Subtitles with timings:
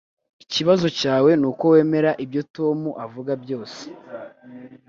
[0.43, 3.83] Ikibazo cyawe nuko wemera ibyo Tom avuga byose.